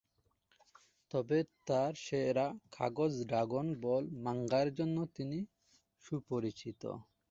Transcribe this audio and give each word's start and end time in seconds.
তবে 1.11 1.37
তার 1.67 1.93
সেরা 2.05 2.47
কাজ 2.77 3.11
ড্রাগন 3.23 3.67
বল 3.83 4.03
মাঙ্গার 4.23 4.67
জন্য 4.77 4.97
তিনি 5.15 5.39
সুপরিচিত। 6.05 6.81